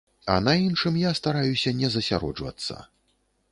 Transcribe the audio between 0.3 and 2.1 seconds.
А на іншым я стараюся не